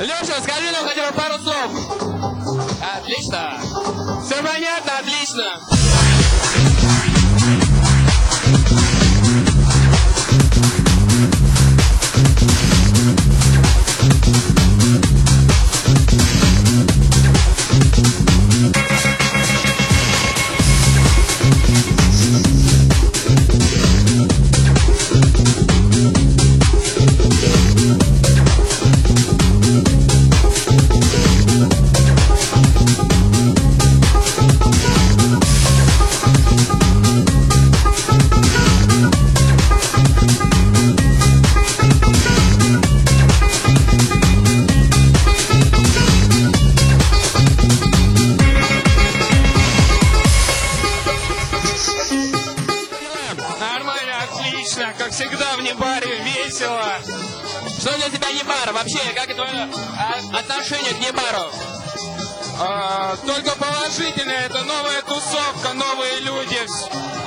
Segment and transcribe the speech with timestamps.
[0.00, 1.70] Леша, скажи нам хотя бы пару слов.
[2.96, 3.60] Отлично.
[4.24, 5.81] Все понятно, отлично.
[55.72, 56.92] Небаре весело.
[57.80, 58.72] Что для тебя Небар?
[58.74, 61.50] Вообще, как твое а, отношение к Небару?
[62.60, 66.60] А, только положительное, это новая тусовка, новые люди.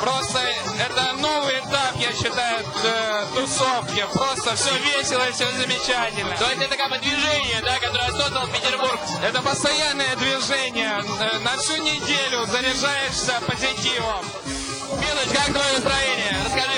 [0.00, 0.40] Просто
[0.80, 4.04] это новый этап, я считаю, э, тусовки.
[4.12, 6.36] Просто все весело, все замечательно.
[6.36, 8.98] То есть это как бы движение, да, которое создал Петербург.
[9.22, 11.04] Это постоянное движение.
[11.20, 14.24] Э, На всю неделю заряжаешься позитивом.
[14.92, 16.36] Милоч, как твое настроение?
[16.44, 16.71] Расскажи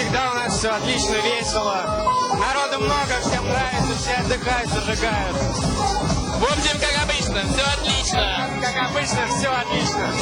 [0.00, 1.84] всегда у нас все отлично, весело.
[2.32, 5.36] Народу много, всем нравится, все отдыхают, зажигают.
[5.36, 8.48] В общем, как обычно, все отлично.
[8.62, 10.14] Как обычно, все отлично.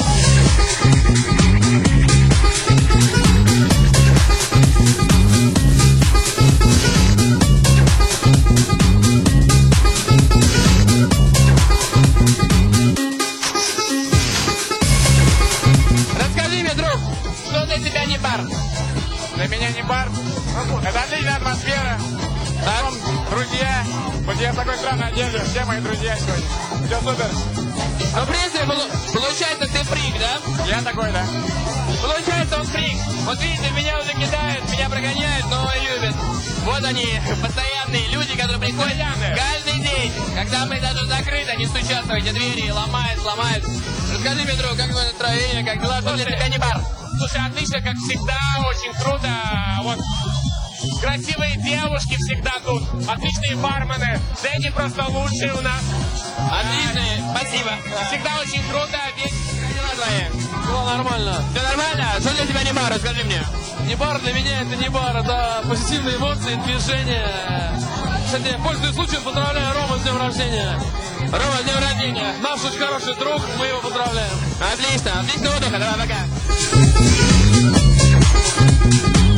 [19.89, 20.07] Бар.
[20.87, 21.99] Это отличная атмосфера.
[22.63, 22.93] Потом
[23.31, 23.83] друзья.
[24.23, 25.39] Вот я в такой странной одежде.
[25.45, 26.45] Все мои друзья сегодня.
[26.85, 27.27] Все супер.
[28.15, 30.65] Ну, в принципе, полу- получается, ты фрик, да?
[30.67, 31.25] Я такой, да.
[32.03, 32.97] Получается, он фрик.
[33.25, 36.15] Вот видите, меня уже кидают, меня прогоняют, но любят.
[36.65, 39.35] Вот они, постоянные люди, которые приходят Постоянные.
[39.37, 40.13] каждый день.
[40.35, 43.65] Когда мы даже закрыты, они стучат в эти двери и ломают, ломают.
[44.13, 46.79] Расскажи друг, как твое настроение, как дела, что для тебя не бар?
[47.19, 49.29] Слушай, отлично, как всегда, очень круто.
[49.83, 49.99] Вот
[51.01, 54.21] красивые девушки всегда тут, отличные бармены.
[54.41, 55.81] Эти просто лучшие у нас.
[56.49, 57.71] Отличные, спасибо.
[58.07, 58.97] Всегда очень круто.
[59.17, 59.33] Весь-?
[60.63, 61.43] Все нормально.
[61.51, 62.07] Все нормально?
[62.21, 62.89] Что для тебя не бар?
[62.89, 63.43] Расскажи мне.
[63.85, 67.27] Не бар для меня это не бар, это позитивные эмоции, движение.
[68.25, 70.79] Кстати, пользуясь случаем, поздравляю Рома с днем рождения.
[71.19, 72.33] Рома, с днем рождения.
[72.41, 74.31] Наш очень хороший друг, мы его поздравляем.
[74.71, 76.38] Отлично, отличного отдыха, давай, пока.
[76.49, 78.23] Сейчас
[79.23, 79.28] в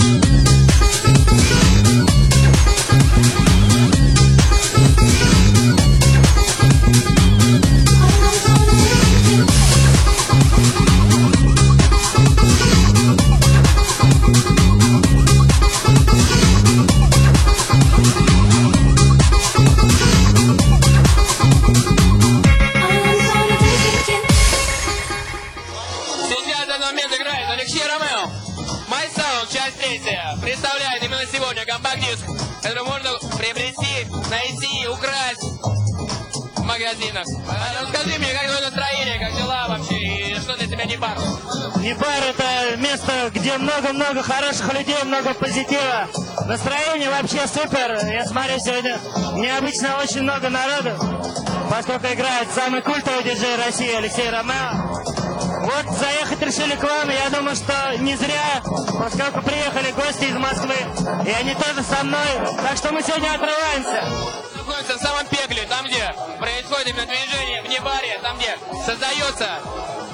[32.61, 35.41] который можно приобрести, найти, украсть
[36.55, 37.25] в магазинах.
[37.49, 41.17] А Расскажи мне, как твое настроение, как дела вообще, и что для тебя не бар?
[41.77, 46.07] Непар это место, где много-много хороших людей, много позитива.
[46.45, 47.99] Настроение вообще супер.
[48.05, 48.99] Я смотрю, сегодня
[49.35, 50.91] необычно очень много народу,
[51.69, 54.90] поскольку играет самый культовый диджей России Алексей Ромео.
[55.73, 58.61] Вот заехать решили к вам, я думаю, что не зря,
[58.99, 60.75] поскольку приехали гости из Москвы,
[61.25, 62.27] и они тоже со мной,
[62.61, 64.03] так что мы сегодня отрываемся.
[64.55, 69.59] Находится в самом пекле, там, где происходит именно движение, вне баре, там, где создается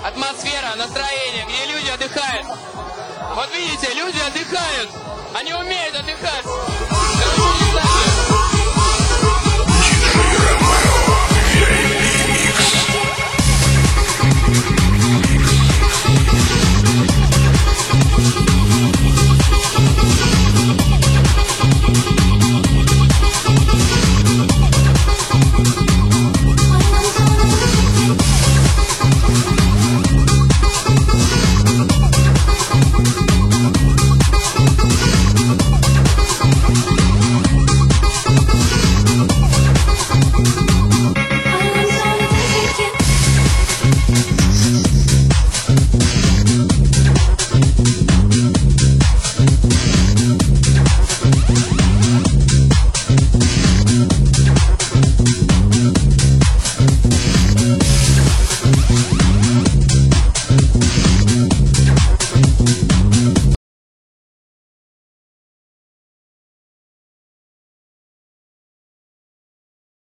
[0.05, 2.47] атмосфера, настроение, где люди отдыхают.
[3.35, 4.89] Вот видите, люди отдыхают,
[5.33, 6.96] они умеют отдыхать.